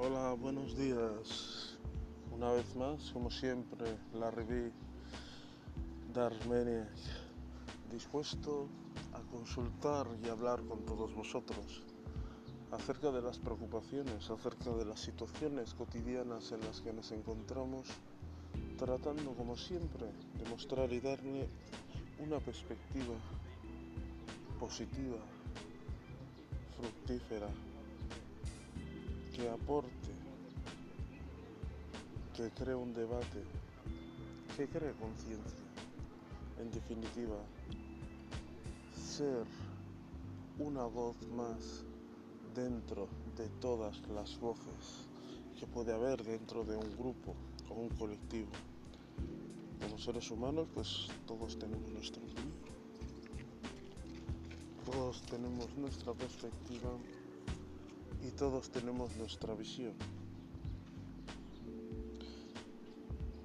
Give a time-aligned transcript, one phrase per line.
[0.00, 1.76] Hola, buenos días.
[2.30, 4.70] Una vez más, como siempre, la reví
[6.14, 6.88] de Armenia,
[7.90, 8.68] dispuesto
[9.12, 11.82] a consultar y hablar con todos vosotros
[12.70, 17.88] acerca de las preocupaciones, acerca de las situaciones cotidianas en las que nos encontramos,
[18.78, 21.48] tratando como siempre de mostrar y darle
[22.20, 23.16] una perspectiva
[24.60, 25.18] positiva,
[26.76, 27.48] fructífera,
[29.38, 30.10] que aporte,
[32.34, 33.44] que cree un debate,
[34.56, 35.64] que cree conciencia.
[36.58, 37.36] En definitiva,
[38.96, 39.46] ser
[40.58, 41.84] una voz más
[42.52, 45.06] dentro de todas las voces
[45.56, 47.36] que puede haber dentro de un grupo
[47.70, 48.50] o un colectivo.
[49.80, 52.52] Como seres humanos, pues todos tenemos nuestra opinión.
[54.84, 56.90] Todos tenemos nuestra perspectiva
[58.22, 59.94] y todos tenemos nuestra visión.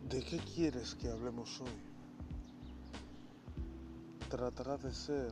[0.09, 1.69] ¿De qué quieres que hablemos hoy?
[4.29, 5.31] Tratará de ser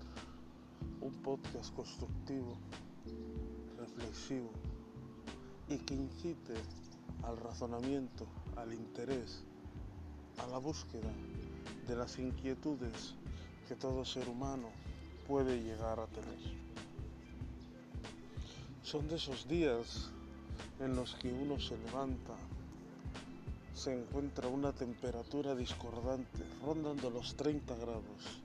[1.01, 2.57] un podcast constructivo,
[3.77, 4.49] reflexivo
[5.69, 6.53] y que incite
[7.23, 9.43] al razonamiento, al interés,
[10.37, 11.11] a la búsqueda
[11.87, 13.15] de las inquietudes
[13.67, 14.69] que todo ser humano
[15.27, 16.70] puede llegar a tener.
[18.91, 20.09] Son de esos días
[20.81, 22.35] en los que uno se levanta,
[23.73, 28.41] se encuentra una temperatura discordante, rondando los 30 grados,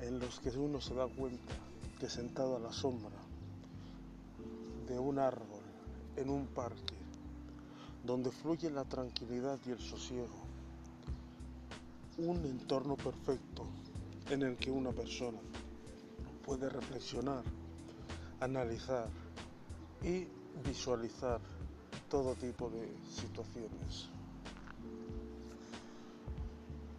[0.00, 1.52] en los que uno se da cuenta
[1.98, 3.18] que sentado a la sombra
[4.88, 5.60] de un árbol
[6.16, 6.96] en un parque,
[8.02, 10.40] donde fluye la tranquilidad y el sosiego,
[12.16, 13.66] un entorno perfecto
[14.30, 15.40] en el que una persona
[16.46, 17.44] puede reflexionar,
[18.40, 19.19] analizar,
[20.02, 20.26] y
[20.64, 21.40] visualizar
[22.08, 24.08] todo tipo de situaciones.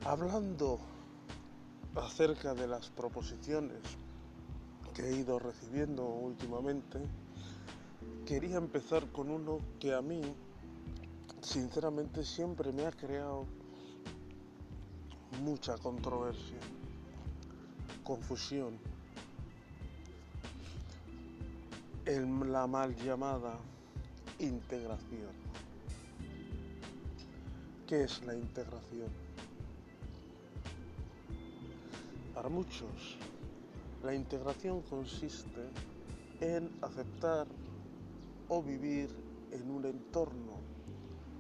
[0.06, 0.80] Hablando
[1.96, 3.80] acerca de las proposiciones
[4.94, 7.00] que he ido recibiendo últimamente,
[8.26, 10.22] quería empezar con uno que a mí,
[11.42, 13.46] sinceramente, siempre me ha creado
[15.44, 16.60] mucha controversia,
[18.04, 18.91] confusión
[22.14, 23.58] en la mal llamada
[24.40, 25.32] integración.
[27.88, 29.08] ¿Qué es la integración?
[32.36, 33.18] Para muchos,
[34.04, 35.70] la integración consiste
[36.42, 37.48] en aceptar
[38.50, 39.10] o vivir
[39.52, 40.58] en un entorno,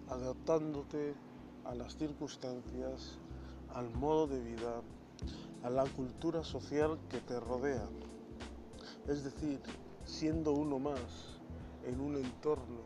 [0.07, 1.15] adaptándote
[1.65, 3.17] a las circunstancias,
[3.75, 4.81] al modo de vida,
[5.63, 7.89] a la cultura social que te rodea.
[9.09, 9.59] Es decir,
[10.11, 11.39] siendo uno más
[11.87, 12.81] en un entorno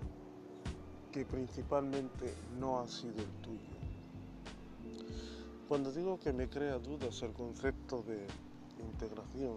[1.12, 3.76] que principalmente no ha sido el tuyo.
[5.68, 8.28] Cuando digo que me crea dudas el concepto de
[8.80, 9.56] integración,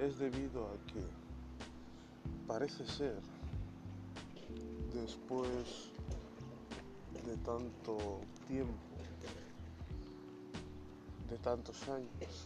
[0.00, 1.00] es debido a que
[2.48, 3.20] parece ser,
[4.92, 5.90] después
[7.24, 8.74] de tanto tiempo,
[11.30, 12.44] de tantos años,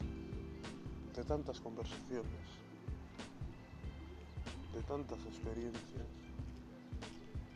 [1.16, 2.47] de tantas conversaciones,
[4.83, 6.06] tantas experiencias,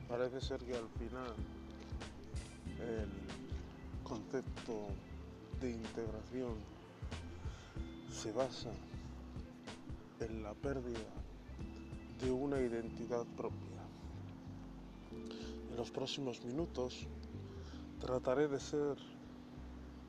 [0.09, 1.35] parece ser que al final
[2.81, 3.09] el
[4.05, 4.89] concepto
[5.61, 6.55] de integración
[8.11, 8.71] se basa
[10.21, 10.99] en la pérdida
[12.23, 13.83] de una identidad propia.
[15.71, 17.07] En los próximos minutos
[18.01, 18.97] trataré de ser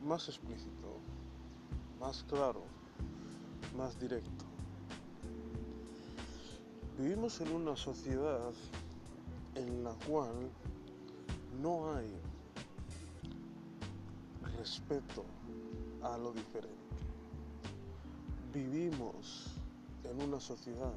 [0.03, 0.99] más explícito,
[1.99, 2.63] más claro,
[3.77, 4.42] más directo.
[6.97, 8.53] Vivimos en una sociedad
[9.55, 10.31] en la cual
[11.59, 12.07] no hay
[14.57, 15.25] respeto
[16.03, 16.77] a lo diferente.
[18.53, 19.55] Vivimos
[20.03, 20.93] en una sociedad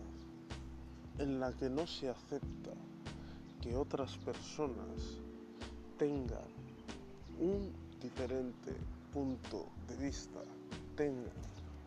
[1.18, 2.74] en la que no se acepta
[3.62, 5.18] que otras personas
[5.98, 6.44] tengan
[7.40, 7.72] un
[8.02, 8.74] diferente
[9.14, 10.42] punto de vista,
[10.94, 11.32] tengan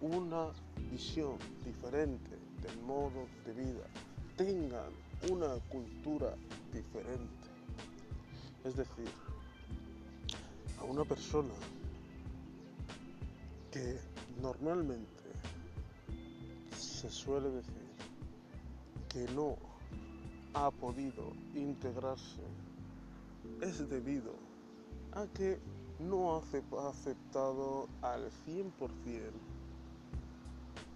[0.01, 0.47] una
[0.89, 2.38] visión diferente
[2.69, 3.85] del modo de vida,
[4.35, 4.91] tengan
[5.31, 6.35] una cultura
[6.71, 7.49] diferente.
[8.63, 9.09] Es decir,
[10.79, 11.53] a una persona
[13.71, 13.99] que
[14.41, 15.07] normalmente
[16.77, 17.89] se suele decir
[19.09, 19.57] que no
[20.53, 22.41] ha podido integrarse
[23.61, 24.33] es debido
[25.13, 25.59] a que
[25.99, 28.71] no ha aceptado al 100%,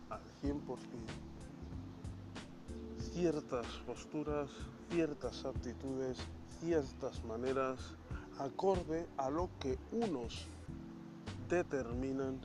[0.09, 0.59] al 100%,
[3.13, 4.49] ciertas posturas,
[4.89, 6.17] ciertas actitudes,
[6.59, 7.79] ciertas maneras,
[8.39, 10.45] acorde a lo que unos
[11.47, 12.39] determinan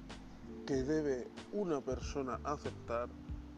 [0.66, 3.08] que debe una persona aceptar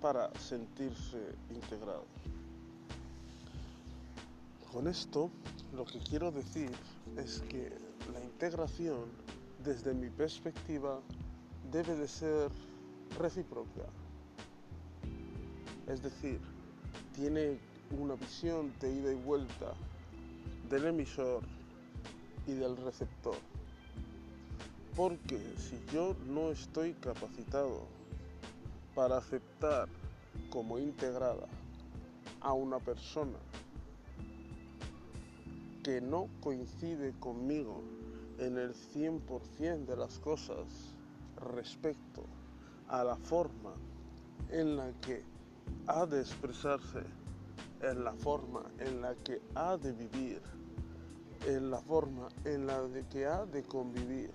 [0.01, 2.05] para sentirse integrado.
[4.73, 5.31] Con esto
[5.75, 6.71] lo que quiero decir
[7.17, 7.73] es que
[8.13, 9.07] la integración
[9.65, 11.01] desde mi perspectiva
[11.73, 12.51] debe de ser
[13.19, 13.87] recíproca.
[15.89, 16.41] Es decir,
[17.21, 17.59] tiene
[17.99, 19.75] una visión de ida y vuelta
[20.71, 21.43] del emisor
[22.47, 23.37] y del receptor.
[24.97, 27.83] Porque si yo no estoy capacitado
[28.95, 29.87] para aceptar
[30.49, 31.47] como integrada
[32.41, 33.39] a una persona
[35.85, 37.83] que no coincide conmigo
[38.39, 40.95] en el 100% de las cosas
[41.37, 42.25] respecto
[42.89, 43.75] a la forma
[44.49, 45.23] en la que
[45.87, 47.03] ha de expresarse,
[47.83, 50.43] en la forma en la que ha de vivir,
[51.47, 54.31] en la forma en la que ha de convivir,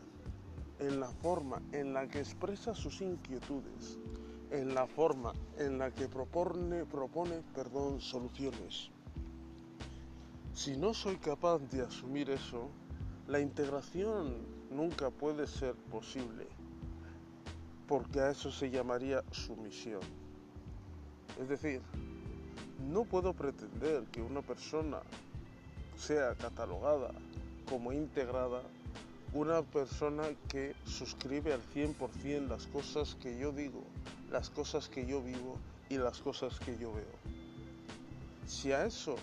[0.79, 3.99] en la forma en la que expresa sus inquietudes,
[4.51, 8.89] en la forma en la que propone, propone perdón, soluciones.
[10.53, 12.69] Si no soy capaz de asumir eso,
[13.27, 16.47] la integración nunca puede ser posible,
[17.87, 20.01] porque a eso se llamaría sumisión.
[21.39, 21.81] Es decir,
[22.79, 25.01] no puedo pretender que una persona
[25.97, 27.11] sea catalogada
[27.69, 28.61] como integrada
[29.35, 33.83] una persona que suscribe al 100% las cosas que yo digo,
[34.31, 35.57] las cosas que yo vivo
[35.89, 37.03] y las cosas que yo veo.
[38.47, 39.17] Si a eso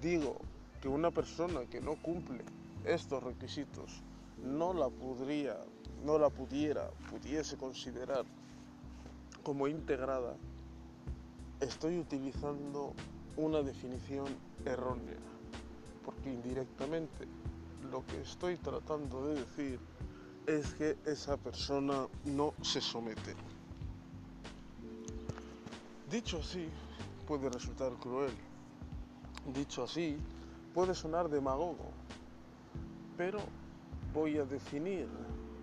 [0.00, 0.38] digo
[0.80, 2.42] que una persona que no cumple
[2.86, 4.02] estos requisitos
[4.42, 5.58] no la podría,
[6.06, 8.24] no la pudiera, pudiese considerar
[9.42, 10.36] como integrada,
[11.62, 12.92] estoy utilizando
[13.36, 14.26] una definición
[14.64, 15.18] errónea,
[16.04, 17.28] porque indirectamente
[17.90, 19.80] lo que estoy tratando de decir
[20.46, 23.36] es que esa persona no se somete.
[26.10, 26.68] Dicho así,
[27.26, 28.32] puede resultar cruel.
[29.54, 30.18] Dicho así,
[30.74, 31.92] puede sonar demagogo.
[33.16, 33.38] Pero
[34.12, 35.08] voy a definir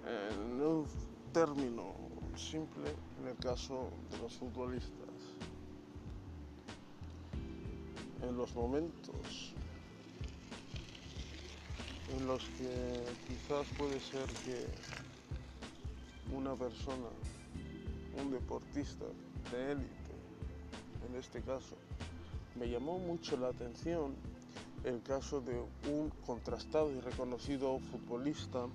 [0.07, 0.85] en un
[1.33, 1.93] término
[2.35, 2.89] simple
[3.21, 4.98] en el caso de los futbolistas.
[8.21, 9.53] En los momentos
[12.17, 14.65] en los que quizás puede ser que
[16.35, 17.07] una persona,
[18.21, 19.05] un deportista
[19.51, 20.13] de élite,
[21.07, 21.75] en este caso,
[22.55, 24.15] me llamó mucho la atención
[24.83, 25.59] el caso de
[25.91, 28.65] un contrastado y reconocido futbolista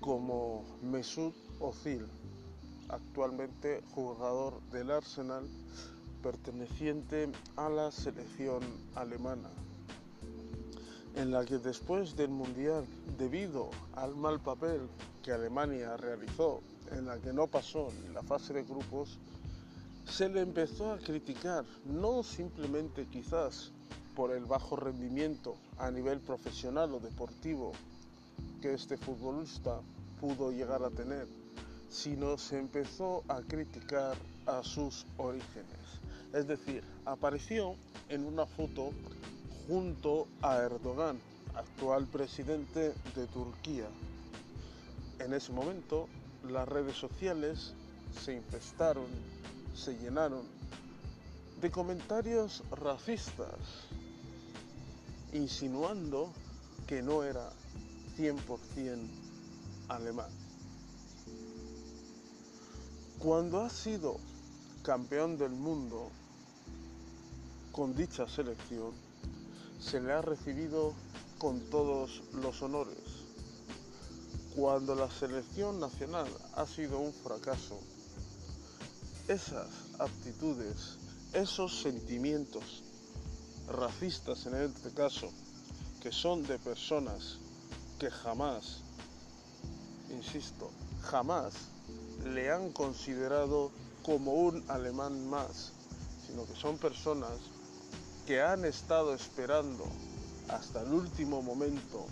[0.00, 2.06] como Mesut Özil,
[2.88, 5.46] actualmente jugador del Arsenal,
[6.22, 8.60] perteneciente a la selección
[8.94, 9.50] alemana
[11.16, 12.84] en la que después del Mundial,
[13.18, 14.80] debido al mal papel
[15.22, 16.62] que Alemania realizó,
[16.92, 19.18] en la que no pasó en la fase de grupos,
[20.06, 23.72] se le empezó a criticar, no simplemente quizás
[24.14, 27.72] por el bajo rendimiento a nivel profesional o deportivo
[28.60, 29.80] que este futbolista
[30.20, 31.26] pudo llegar a tener,
[31.88, 35.99] sino se empezó a criticar a sus orígenes.
[36.32, 37.74] Es decir, apareció
[38.08, 38.92] en una foto
[39.66, 41.18] junto a Erdogan,
[41.54, 43.88] actual presidente de Turquía.
[45.18, 46.08] En ese momento
[46.48, 47.74] las redes sociales
[48.24, 49.06] se infestaron,
[49.74, 50.42] se llenaron
[51.60, 53.58] de comentarios racistas,
[55.32, 56.32] insinuando
[56.86, 57.50] que no era
[58.16, 59.08] 100%
[59.88, 60.30] alemán.
[63.18, 64.16] Cuando ha sido
[64.82, 66.10] campeón del mundo
[67.72, 68.92] con dicha selección,
[69.78, 70.94] se le ha recibido
[71.38, 72.98] con todos los honores.
[74.54, 77.78] Cuando la selección nacional ha sido un fracaso,
[79.28, 80.98] esas actitudes,
[81.32, 82.82] esos sentimientos
[83.68, 85.30] racistas en este caso,
[86.02, 87.38] que son de personas
[87.98, 88.80] que jamás,
[90.10, 90.70] insisto,
[91.02, 91.54] jamás
[92.24, 93.70] le han considerado
[94.02, 95.72] como un alemán más,
[96.26, 97.38] sino que son personas
[98.26, 99.84] que han estado esperando
[100.48, 102.06] hasta el último momento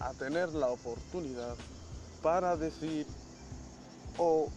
[0.00, 1.56] a tener la oportunidad
[2.22, 3.06] para decir
[4.16, 4.48] o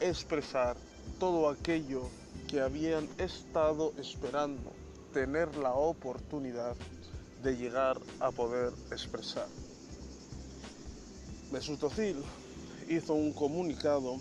[0.00, 0.76] expresar
[1.18, 2.02] todo aquello
[2.48, 4.72] que habían estado esperando
[5.12, 6.76] tener la oportunidad
[7.42, 9.48] de llegar a poder expresar.
[11.50, 12.22] Mesut Özil
[12.88, 14.16] hizo un comunicado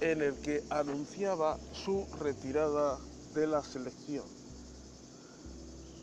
[0.00, 2.98] en el que anunciaba su retirada
[3.34, 4.41] de la selección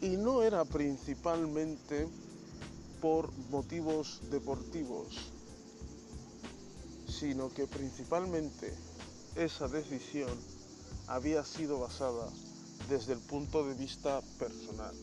[0.01, 2.07] Y no era principalmente
[3.01, 5.31] por motivos deportivos,
[7.07, 8.73] sino que principalmente
[9.35, 10.29] esa decisión
[11.07, 12.29] había sido basada
[12.89, 14.95] desde el punto de vista personal,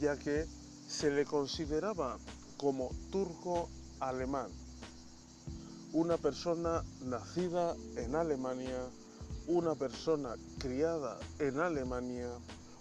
[0.00, 0.46] ya que
[0.86, 2.18] se le consideraba
[2.56, 3.68] como turco
[4.00, 4.50] alemán,
[5.92, 8.88] una persona nacida en Alemania,
[9.46, 12.28] una persona criada en Alemania,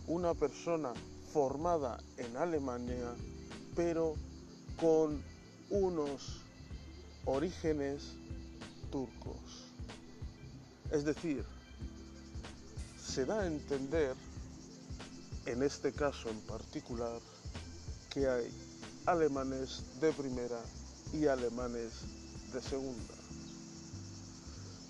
[0.07, 0.93] una persona
[1.33, 3.13] formada en Alemania,
[3.75, 4.15] pero
[4.79, 5.21] con
[5.69, 6.41] unos
[7.25, 8.13] orígenes
[8.89, 9.65] turcos.
[10.91, 11.43] Es decir,
[13.05, 14.15] se da a entender,
[15.45, 17.19] en este caso en particular,
[18.09, 18.49] que hay
[19.05, 20.61] alemanes de primera
[21.11, 21.91] y alemanes
[22.53, 23.13] de segunda.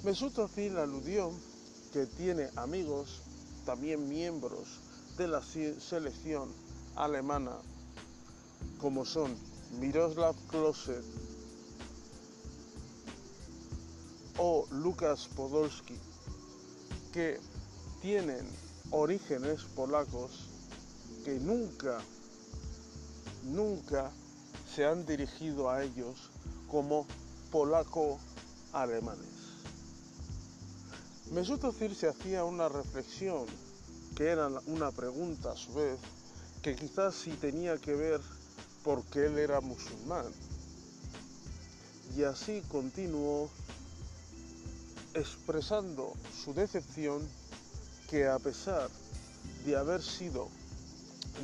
[0.03, 1.31] Mesut Özil aludió
[1.91, 3.21] que tiene amigos,
[3.65, 4.86] también miembros
[5.17, 6.53] de la selección
[6.95, 7.57] alemana,
[8.79, 9.35] como son
[9.79, 11.01] Miroslav Klose
[14.37, 15.97] o Lukas Podolski,
[17.11, 17.39] que
[18.01, 18.47] tienen
[18.91, 20.49] orígenes polacos
[21.25, 21.99] que nunca,
[23.43, 24.11] nunca
[24.73, 26.29] se han dirigido a ellos
[26.67, 27.07] como
[27.51, 29.37] polaco-alemanes.
[31.31, 33.47] Mesut Özil se hacía una reflexión,
[34.17, 35.99] que era una pregunta a su vez,
[36.63, 38.19] que quizás sí tenía que ver
[38.83, 40.25] porque él era musulmán.
[42.15, 43.47] Y así continuó
[45.13, 47.21] expresando su decepción
[48.09, 48.89] que a pesar
[49.67, 50.49] de haber sido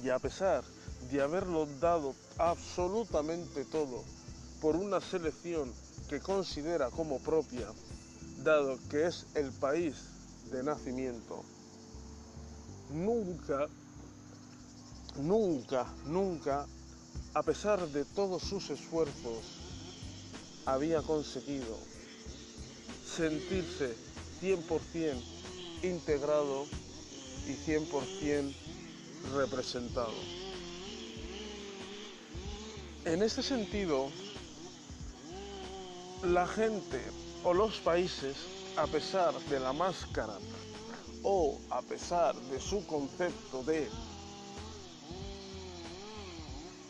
[0.04, 0.64] y a pesar
[1.12, 4.04] de haberlo dado absolutamente todo
[4.62, 5.72] por una selección
[6.10, 7.68] que considera como propia,
[8.44, 9.94] dado que es el país
[10.52, 11.44] de nacimiento,
[12.94, 13.68] nunca,
[15.18, 16.68] nunca, nunca,
[17.34, 19.44] a pesar de todos sus esfuerzos,
[20.66, 21.78] había conseguido
[23.06, 23.96] sentirse
[24.42, 25.22] 100%
[25.82, 26.66] integrado
[27.48, 28.54] y 100%
[29.34, 30.14] representado.
[33.06, 34.10] En este sentido,
[36.24, 37.02] la gente
[37.44, 38.38] o los países,
[38.78, 40.38] a pesar de la máscara
[41.24, 43.90] o a pesar de su concepto de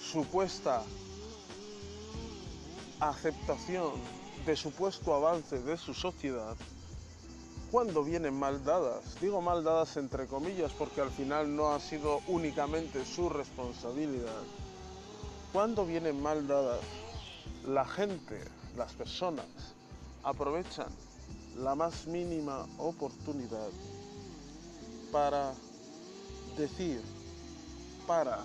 [0.02, 0.84] supuesta
[3.00, 3.94] aceptación,
[4.46, 6.56] de supuesto avance de su sociedad,
[7.72, 9.20] cuando vienen mal dadas.
[9.20, 14.44] Digo mal dadas entre comillas porque al final no ha sido únicamente su responsabilidad.
[15.52, 16.82] Cuando vienen mal dadas,
[17.66, 18.40] la gente,
[18.78, 19.48] las personas,
[20.24, 20.88] aprovechan
[21.58, 23.70] la más mínima oportunidad
[25.13, 25.53] para
[26.58, 27.00] decir,
[28.08, 28.39] para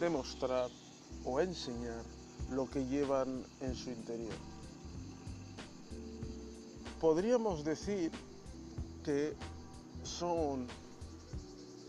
[0.00, 0.68] demostrar
[1.24, 2.02] o enseñar
[2.50, 4.34] lo que llevan en su interior.
[7.00, 8.10] Podríamos decir
[9.04, 9.34] que
[10.02, 10.66] son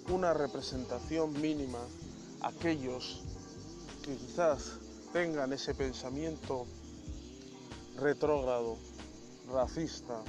[0.09, 1.79] una representación mínima
[2.41, 3.23] aquellos
[4.03, 4.73] que quizás
[5.11, 6.67] tengan ese pensamiento
[7.99, 8.77] retrógrado,
[9.51, 10.21] racista,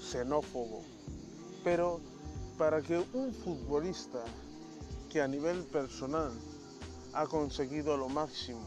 [0.00, 0.82] xenófobo,
[1.64, 2.00] pero
[2.58, 4.24] para que un futbolista
[5.10, 6.32] que a nivel personal
[7.12, 8.66] ha conseguido lo máximo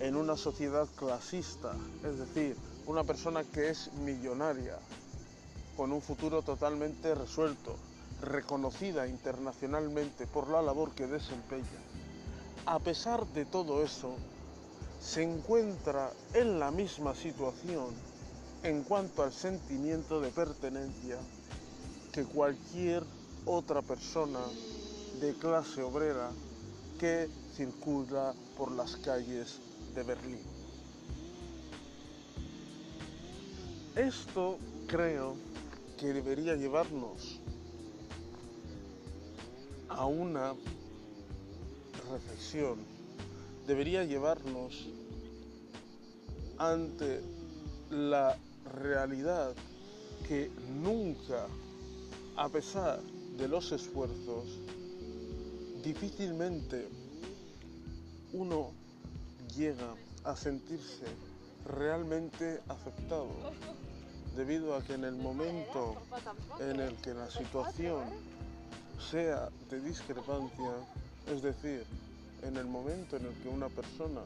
[0.00, 1.74] en una sociedad clasista,
[2.04, 4.78] es decir, una persona que es millonaria,
[5.76, 7.76] con un futuro totalmente resuelto,
[8.22, 11.80] reconocida internacionalmente por la labor que desempeña,
[12.66, 14.16] a pesar de todo eso,
[15.00, 17.94] se encuentra en la misma situación
[18.62, 21.18] en cuanto al sentimiento de pertenencia
[22.16, 23.04] que cualquier
[23.44, 24.40] otra persona
[25.20, 26.30] de clase obrera
[26.98, 29.60] que circula por las calles
[29.94, 30.40] de Berlín.
[33.94, 34.56] Esto
[34.86, 35.36] creo
[35.98, 37.38] que debería llevarnos
[39.90, 40.54] a una
[42.10, 42.78] reflexión,
[43.66, 44.88] debería llevarnos
[46.56, 47.20] ante
[47.90, 48.38] la
[48.72, 49.54] realidad
[50.26, 50.50] que
[50.82, 51.46] nunca,
[52.36, 53.00] a pesar
[53.38, 54.60] de los esfuerzos,
[55.82, 56.88] difícilmente
[58.32, 58.72] uno
[59.56, 61.06] llega a sentirse
[61.64, 63.30] realmente aceptado
[64.36, 65.96] debido a que en el momento
[66.60, 68.04] en el que la situación
[69.10, 70.72] sea de discrepancia,
[71.32, 71.84] es decir,
[72.42, 74.20] en el momento en el que una persona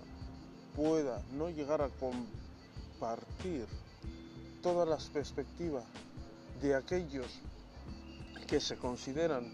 [0.74, 3.66] pueda no llegar a compartir
[4.62, 5.84] todas las perspectivas
[6.60, 7.26] de aquellos
[8.50, 9.44] que se consideran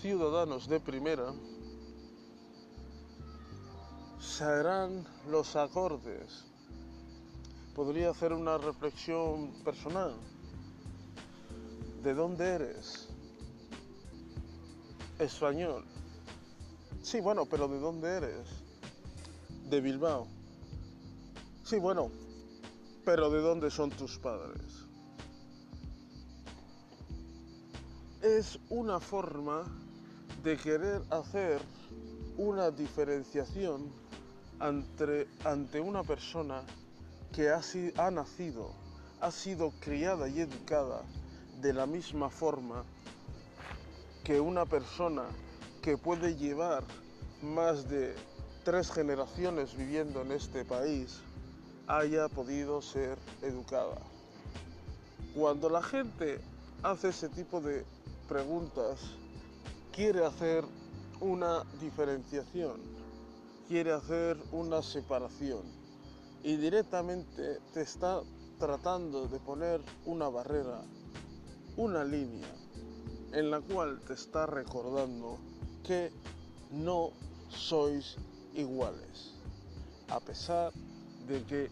[0.00, 1.30] ciudadanos de primera,
[4.18, 6.46] se harán los acordes.
[7.74, 10.14] Podría hacer una reflexión personal.
[12.02, 13.10] ¿De dónde eres?
[15.18, 15.84] Español.
[17.02, 18.48] Sí, bueno, pero ¿de dónde eres?
[19.68, 20.26] De Bilbao.
[21.62, 22.10] Sí, bueno,
[23.04, 24.79] pero ¿de dónde son tus padres?
[28.22, 29.64] Es una forma
[30.42, 31.58] de querer hacer
[32.36, 33.90] una diferenciación
[34.58, 36.62] ante, ante una persona
[37.32, 37.62] que ha,
[37.96, 38.72] ha nacido,
[39.22, 41.02] ha sido criada y educada
[41.62, 42.84] de la misma forma
[44.22, 45.24] que una persona
[45.80, 46.84] que puede llevar
[47.40, 48.14] más de
[48.64, 51.20] tres generaciones viviendo en este país
[51.86, 53.96] haya podido ser educada.
[55.34, 56.38] Cuando la gente
[56.82, 57.84] hace ese tipo de
[58.28, 59.00] preguntas,
[59.92, 60.64] quiere hacer
[61.20, 62.80] una diferenciación,
[63.68, 65.62] quiere hacer una separación
[66.42, 68.22] y directamente te está
[68.58, 70.82] tratando de poner una barrera,
[71.76, 72.48] una línea
[73.32, 75.38] en la cual te está recordando
[75.84, 76.10] que
[76.70, 77.10] no
[77.48, 78.16] sois
[78.54, 79.34] iguales,
[80.08, 80.72] a pesar
[81.26, 81.70] de que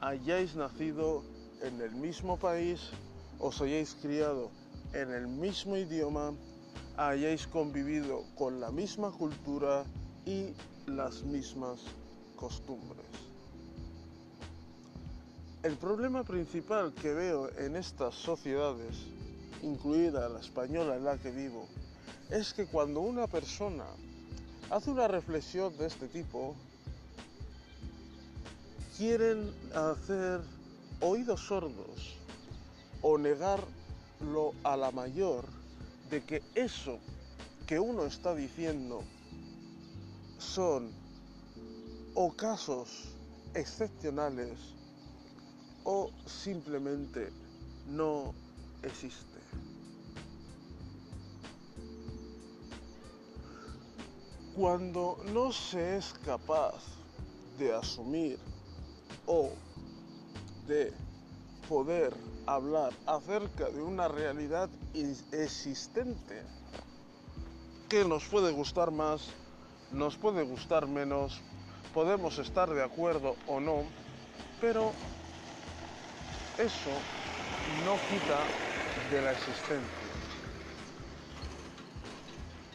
[0.00, 1.22] hayáis nacido
[1.62, 2.90] en el mismo país,
[3.38, 4.50] os hayáis criado
[4.92, 6.32] en el mismo idioma,
[6.96, 9.84] hayáis convivido con la misma cultura
[10.24, 10.54] y
[10.86, 11.80] las mismas
[12.36, 13.06] costumbres.
[15.62, 18.96] El problema principal que veo en estas sociedades,
[19.62, 21.66] incluida la española en la que vivo,
[22.30, 23.84] es que cuando una persona
[24.70, 26.54] hace una reflexión de este tipo,
[28.96, 30.40] quieren hacer
[31.00, 32.16] oídos sordos
[33.08, 35.44] o negarlo a la mayor
[36.10, 36.98] de que eso
[37.64, 39.04] que uno está diciendo
[40.38, 40.90] son
[42.16, 43.14] o casos
[43.54, 44.58] excepcionales
[45.84, 47.30] o simplemente
[47.86, 48.34] no
[48.82, 49.38] existe.
[54.56, 56.82] Cuando no se es capaz
[57.56, 58.40] de asumir
[59.28, 59.50] o
[60.66, 60.92] de
[61.68, 62.12] poder
[62.46, 64.68] hablar acerca de una realidad
[65.32, 66.42] existente
[67.88, 69.28] que nos puede gustar más,
[69.92, 71.40] nos puede gustar menos,
[71.94, 73.84] podemos estar de acuerdo o no,
[74.60, 74.92] pero
[76.58, 76.90] eso
[77.84, 78.40] no quita
[79.10, 80.06] de la existencia.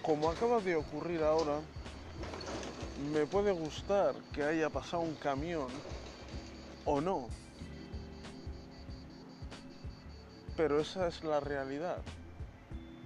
[0.02, 1.60] Como acaba de ocurrir ahora,
[3.14, 5.68] me puede gustar que haya pasado un camión
[6.86, 7.28] o no,
[10.56, 11.98] pero esa es la realidad,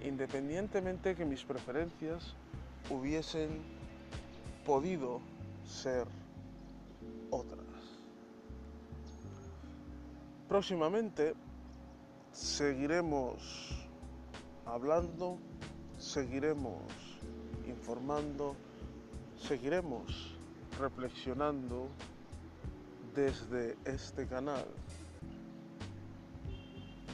[0.02, 2.34] independientemente que mis preferencias
[2.90, 3.62] hubiesen
[4.64, 5.20] podido
[5.64, 6.06] ser
[7.30, 7.64] otras.
[10.48, 11.34] Próximamente
[12.32, 13.86] seguiremos
[14.64, 15.38] hablando,
[15.98, 16.82] seguiremos
[17.66, 18.54] informando,
[19.38, 20.36] seguiremos
[20.78, 21.88] reflexionando
[23.14, 24.66] desde este canal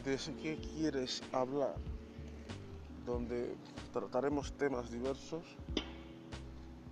[0.04, 1.76] de qué quieres hablar,
[3.06, 3.54] donde
[3.92, 5.44] trataremos temas diversos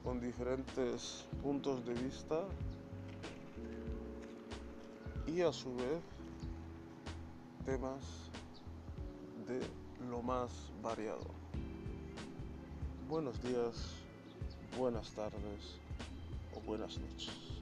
[0.05, 2.45] con diferentes puntos de vista
[5.27, 6.01] y a su vez
[7.67, 8.05] temas
[9.49, 9.61] de
[10.09, 11.27] lo más variado.
[13.09, 13.75] Buenos días,
[14.79, 15.81] buenas tardes
[16.55, 17.60] o buenas noches.